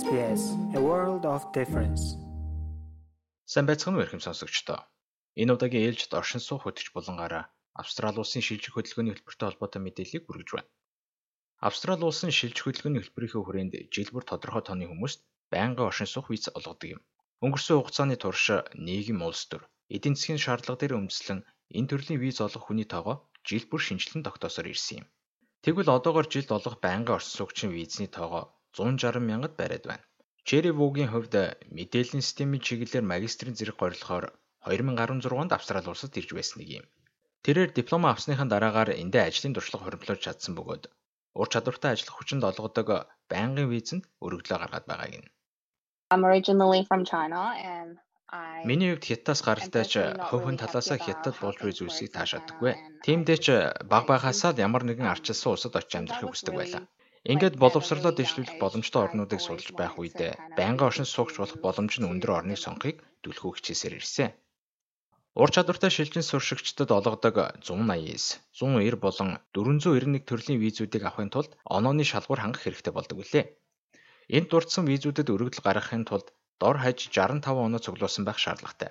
[0.00, 0.42] SBS
[0.78, 2.02] A World of Difference.
[3.52, 4.80] Сайн байцгаана уу ихэм сонсогчдоо.
[5.40, 7.44] Энэ удаагийн ээлжид оршин суух хөтгч булангаараа
[7.82, 10.70] Австрали улсын шилжих хөдөлгөөний хэлбэртэй холбоотой мэдээллийг хүргэж байна.
[11.68, 15.20] Австрали улсын шилжих хөдөлгөөний хэлбэрийн хүрээнд жил бүр тодорхой тооны хүмүүст
[15.52, 17.00] байнгын оршин суух виз олгодог юм.
[17.44, 18.44] Өнгөрсөн хугацааны турш
[18.86, 19.62] нийгэм улс төр
[19.92, 21.44] эдийн засгийн шаардлага дээр үндэслэн
[21.76, 25.06] энэ төрлийн виз олгох хүний тоогоо жил бүр шинжилэн тогтоосоор ирсэн юм.
[25.60, 30.04] Тэгвэл одоогоор жилд олгох байнгын оршин суугчийн визний тоогоо 160 мянгад бариад байна.
[30.48, 31.34] Черри Вугийн хувьд
[31.76, 34.24] мэдээллийн системийн чиглэлээр магистрийн зэрэг горилохоор
[34.66, 36.86] 2016 онд Австрали улсад ирж байсан нэг юм.
[37.44, 40.84] Тэрээр диплом авсныхаа дараагаар эндээ ажлын туршлага хоригдлож чадсан бөгөөд
[41.40, 42.88] ур чадвартай ажиллах хүчинд олгодог
[43.32, 45.28] байнгын визэнд өргөдлөө гаргаад байгааг нь.
[46.12, 47.42] I'm originally from China
[47.74, 47.92] and
[48.68, 49.94] Миний хувьд Хятадаас гаралтай ч
[50.28, 52.72] хувь хүн талаасаа Хятад болж буй зүйлсийг таашаадаггүй.
[53.04, 53.46] Тиймдээ ч
[53.92, 56.82] баг багасаа л ямар нэгэн арчилсан улсад очиж амьдрахыг хүсдэг байлаа.
[57.22, 60.18] Ингээд боловсрлоо дэвшлүүлэх боломжтой орнуудыг судалж байх үед
[60.58, 64.34] байнгын оршин суугч болох боломж нь өндөр орныг сонгохыг түлхүү хичээсээр ирсэн.
[65.38, 72.42] Ур чадвартай шилжин суршигчдад олгодог 189, 190 болон 491 төрлийн визүүдийг авахын тулд онооны шалгуур
[72.42, 73.44] хангах хэрэгтэй болдог билээ.
[74.36, 78.90] Энд дурдсан визүүдэд өргөдөл гаргахын тулд дор хаяж 65 оноо цуглуулсан байх шаардлагатай.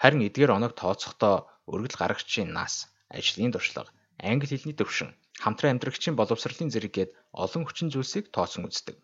[0.00, 5.12] Харин эдгээр оноог тооцохдоо өргөдөл гаргагчийн нас, ажлын туршлага, англи хэлний төвшин,
[5.44, 7.10] хамтран амьдрагчийн боловсролын зэрэг гээд
[7.44, 8.96] олон хүчин зүйлсийг тооцсон үздэг.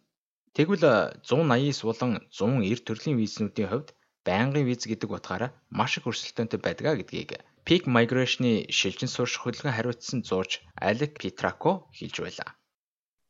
[0.57, 0.87] Тэгвэл
[1.27, 3.91] 189 болон 190 төрлийн визнүүдийн хувьд
[4.29, 7.31] байнгын виз гэдэг утгаараа маш их өрсөлдөөнтэй байдаг гэдгийг
[7.67, 10.51] Peak Migration-ы шилжин суурьших хөдөлгөөн хариуцсан зууч
[10.89, 12.51] Алек Петрако хэлж байлаа.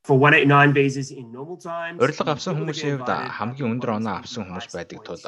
[0.06, 1.98] For 189 visas in normal times.
[2.02, 5.20] Урилга авсан хүмүүсийн хувьд хамгийн өндөр оноо авсан хүмүүс байдаг тул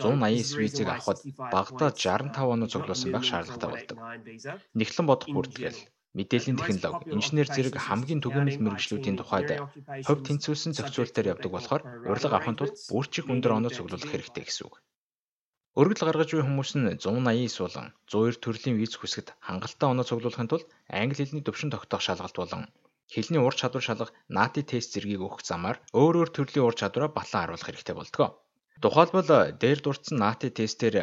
[0.00, 1.22] 189 визийг авахд
[1.54, 3.96] багадаа 65 оноо цуглуулсан байх шаардлагатай болдог.
[4.74, 5.78] Нэгтлэн бодох бүртгэл,
[6.16, 9.50] мэдээллийн технологи, инженер зэрэг хамгийн түгээмэл мэрэгжлүүдийн тухайд
[10.06, 14.74] хувь тэнцвүүлсэн зохицуултаар явдаг болохоор урилга авахын тулд бүрчих өндөр оноо цуглуулах хэрэгтэй гэсэн үг.
[15.74, 20.68] Өргөдөл гаргаж буй хүмүүс нь 189 болон 102 төрлийн виз хүсгэд хангалттай оноо цуглуулахын тулд
[20.86, 22.62] англи хэлний төвшин тогтоох шалгалт болон
[23.10, 27.40] хэлний ур чадвар шалгах NATI тест зэргийг өгөх замаар өөр өөр төрлийн ур чадвараа батлан
[27.42, 28.38] харуулах хэрэгтэй болдог.
[28.82, 29.30] Тухайлбал
[29.62, 30.96] дээр дурдсан NATI тестээр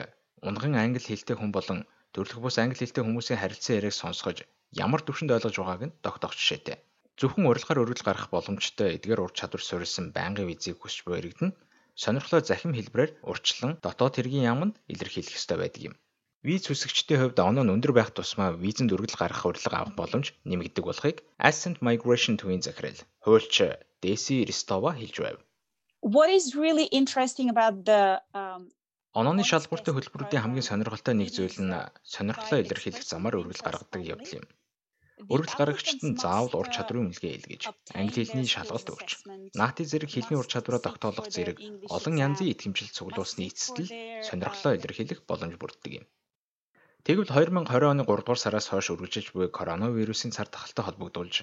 [0.48, 1.80] унган англи хэлтэй хүн болон
[2.14, 4.38] төрлөх бус англи хэлтэй хүмүүсийн харилцан яриаг сонсгож
[4.86, 6.78] ямар төвшөнд ойлгож байгааг нь тогтоох жишээтэй.
[7.20, 11.56] Зөвхөн урилгаар өргөл гарах боломжтой эдгээр ур чадвар суурилсан байнгын визийг хүсч буй иргэд нь
[12.04, 15.96] сонирхлоо захим хэлбэрээр урьдчилан дотоод хэргийн яамд илэрхийлэх ёстой байдаг юм.
[16.48, 20.84] Виз хүсэгчдийн хувьд оноо нь өндөр байх тусмаа визэнд өргөл гаргах урилга авах боломж нэмэгдэг
[20.88, 21.18] болохыг
[21.50, 23.56] Ascent Migration төвийн захирал хуульч
[24.02, 25.38] Дэси Ристова хэлж байв.
[26.16, 28.02] What is really interesting about the
[28.34, 28.62] um,
[29.20, 31.76] Онооны шалгууртай хөтөлбөрүүдийн хамгийн сонирхолтой нэг зүйл нь
[32.14, 34.46] сонирхлоо илэрхийлэх замаар өргөл гаргадаг явдал юм.
[35.34, 37.64] Өргөл гаргагчид нь заавал ур чадрын үнэлгээ илгээж,
[38.00, 39.10] англи хэлний шалгалт өгч,
[39.60, 41.58] наати зэрэг хэлний ур чадвараа тогтоолох зэрэг
[41.96, 43.90] олон янзын итгэмжил цуглуулсны эцэст л
[44.28, 46.06] сонирхлоо илэрхийлэх боломж бүрддэг юм.
[47.06, 51.36] Тэгвэл 2020 оны 3 дугаар сараас хойш үргэлжлэж буй коронавирусын цар тахалтай холбогдуулж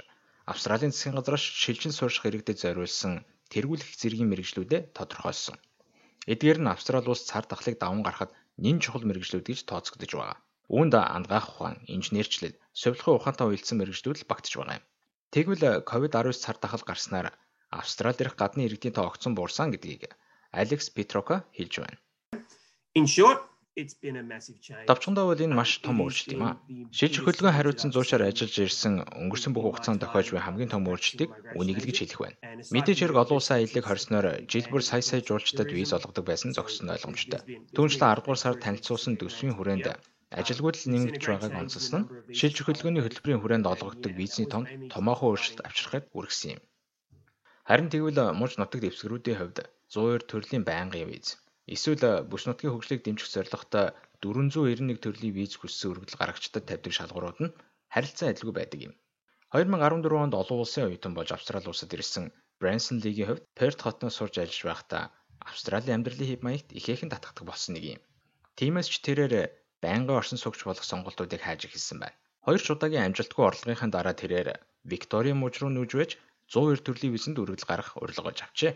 [0.53, 3.13] Австралийн засгийн газраас шилжин суурьших иргэдэд зориулсан
[3.53, 5.57] тэргүүлэх зэргийн мэрэгжлүүдэд тодорхойлсон.
[6.27, 10.39] Эдгээр нь Австрали улс цар тахлыг даван гаргахад нэн чухал мэрэгжлүүд гэж тооцогдож байгаа.
[10.69, 14.85] Үүнд ангаах ухаан, инженерчлэл, совилгын ухаантай уялдсан мэрэгжлүүд л багтж байгаа юм.
[15.33, 17.33] Тэгвэл COVID-19 цар тахал гарснаар
[17.71, 20.13] Австрали дээрх гадны иргэдийн тоо огцон буурсан гэдгийг
[20.53, 21.99] Алекс Петрока хэлж байна.
[22.97, 23.48] In short,
[24.89, 26.55] Давчхандаа бол энэ маш том өөрчлөлт юм аа.
[26.91, 31.79] Шилжих хөдөлгөөн хариуцсан зуушаар ажиллаж ирсэн өнгөрсөн бүх хугацаанд тохиож буй хамгийн том өөрчлөлтийг үнийг
[31.79, 32.39] л гэж хэлэх байна.
[32.75, 36.91] Мэдээж хэрэг олон улсын аяллыг хорсноор жил бүр сая сая жуулчдад виз олгодог байсан зогссон
[36.95, 37.41] ойлгомжтой.
[37.75, 39.87] Түүнчлэн 10 дугаар сард танилцуулсан төсвийн хүрээнд
[40.41, 42.09] ажилгүйдэл нэмэгдэж байгааг онцлсон нь
[42.39, 46.63] шилжих хөдөлгөөний хөтөлбөрийн хүрээнд олгогддог визний томд томоохон өөрчлөлт авчрахад хүргэсэн юм.
[47.69, 49.59] Харин тэгвэл муж нутаг дэвсгэрүүдийн хувьд
[49.93, 51.29] 102 төрлийн байнгын виз
[51.75, 53.87] эсвэл бүс нутгийн хөгжлийг дэмжих зорилготой
[54.25, 57.55] 491 төрлийн виз хүссэн өргөдөл гаргагчдад тавьдаг шалгуурууд нь
[57.95, 58.95] харилцан адилгүй байдаг юм.
[59.53, 62.25] 2014 онд олон улсын оюутан болж Австрали улсад ирсэн
[62.61, 65.05] Branson Lee-ийн хувьд Perth хотноос сурж ажиллаж байхдаа
[65.51, 68.01] Австралийн амьдралын хэв маягт ихээхэн татгдаг болсон нэг юм.
[68.59, 69.35] Тиймээс ч тэрээр
[69.85, 72.19] байнгын оршин суугч болох сонголтуудыг хайж эхэлсэн байна.
[72.45, 74.49] Хоёр ч удаагийн амжилтгүй орлогынхаа дараа тэрээр
[74.91, 76.13] Викторийн муж руу нүүж байж
[76.51, 78.73] 102 төрлийн визэнд өргөдөл гаргах урилга олж авчээ.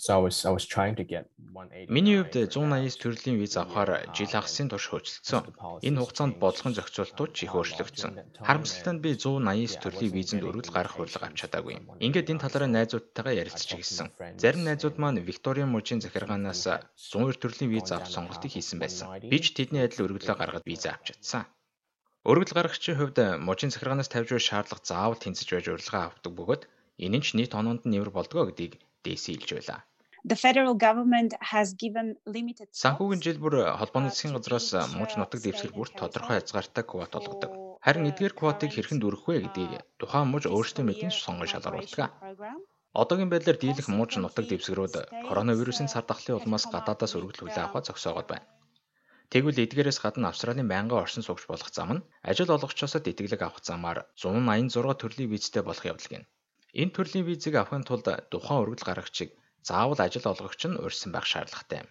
[0.00, 1.90] So I was I was trying to get 180.
[1.90, 5.42] Миний хувьд 189 төрлийн виз авахаар жил хагасын турш хөөцөлдсөн.
[5.82, 8.12] Энэ хугацаанд бодлогын зохицуултууд ч их өөрчлөгдсөн.
[8.46, 11.82] Харамсалтай нь би 189 төрлийн визэнд өргөдөл гарах урилга авч чадаагүй.
[11.98, 14.14] Ингээд энэ талаараа найзуудтайгаа ярилцж гисэн.
[14.38, 16.62] Зарим найзууд маань Викторийн мужийн захиргаанаас
[16.94, 19.18] 102 төрлийн виз авах сонголтыг хийсэн байсан.
[19.26, 21.42] Би ч тэдний адил өргөдлөө гаргаад виза авч чадсан.
[22.22, 26.62] Өргөдөл гаргагчийн хувьд мужийн захиргаанаас тавьж буй шаардлага заавал тэнцэж байж урилга авдаг бөгөөд
[27.02, 29.87] энэ нь ч нийт оноонд нь нэмэр болдгоо гэдгийг дээсий хэлж байлаа.
[30.24, 35.72] The federal government has given limited Санхүүгийн жил бүр холбооны засгийн газраас мууч нутаг дэвсгэр
[35.76, 37.50] бүрт тодорхой хязгаартай квот олгодог.
[37.86, 42.10] Харин эдгээр квотыг хэрхэн дүрэх вэ гэдгийг тухайн мууч өөрсдөө мэдэн сонгон шалгаруулдаг.
[43.02, 44.94] Одоогийн байдлаар дийлэх мууч нутаг дэвсгэрүүд
[45.28, 48.46] коронавирусын цар тахлын улмаас гадаадаас өргөдөл хүлээн авах зогсоогод байна.
[49.32, 53.98] Тэгвэл эдгээрээс гадна Австралийн байнгын оршин суугч болох зам нь ажил олгогчоосоо тэтгэлэг авах замаар
[54.16, 56.24] 186 төрлийн визтэй болох явдал гин.
[56.80, 59.30] Энэ төрлийн визийг авахын тулд тухайн өргөдөл гаргагчийг
[59.68, 61.82] заавал ажил олгогч нь урьсан байх шаардлагатай.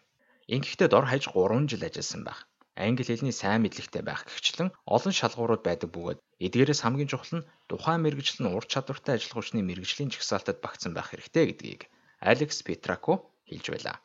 [0.56, 2.40] Ингэхдээ дор хаяж 3 жил ажилласан байх.
[2.78, 8.02] Англи хэлний сайн мэдлэгтэй байх гихчлэн олон шалгуурууд байдаг бөгөөд эдгээрээс хамгийн чухал нь тухайн
[8.06, 11.82] мэрэгжил нь ур чадвартай ажиллах хүчний мэрэгжлийн жагсаалтад багтсан байх хэрэгтэй гэдгийг
[12.22, 13.14] Алекс Петрако
[13.50, 13.98] хэлж байлаа.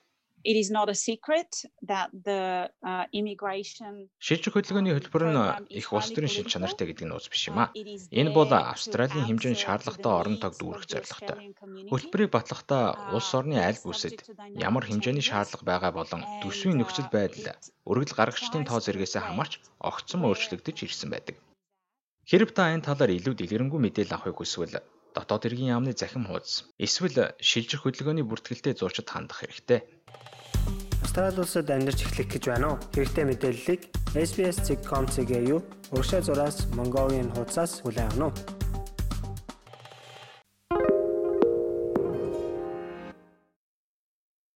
[0.44, 5.40] It is not a secret that the uh, immigration Шилжих хөдөлгөөний хөтөлбөр нь
[5.80, 7.72] их улс төрийн шин чанартай гэдэг нь ус биш юм а.
[8.12, 11.36] Энэ бол Австралийн хэмжээнд шаардлагатай орон тог дүүрэх зорилготой.
[11.88, 12.84] Хөтөлбөрийг батлахдаа
[13.16, 14.20] улс орны аль бүсэд
[14.60, 17.56] ямар хэмжээний шаардлага байгаа болон төсвийн нөхцөл байдал
[17.88, 21.40] өргөдөл гаргагчдын тоо зэрэгээс хамаарч огцом өөрчлөгдөж ирсэн байдаг.
[22.28, 24.76] Хэрв та энэ талаар илүү дэлгэрэнгүй мэдээлэл авахыг хүсвэл
[25.14, 29.86] дотоод иргэн яамны захим хуудас эсвэл шилжих хөдөлгөөний бүртгэлтэй зурчид хандах хэрэгтэй.
[31.02, 32.82] Австрали улсад амьдарч эхлэх гэж байна уу?
[32.90, 33.80] Хэрэгтэй мэдээллийг
[34.18, 35.62] SBS.com.cg юу
[35.94, 38.63] урагшаа зураас Mongolian хуудасаас хүлээн авах нь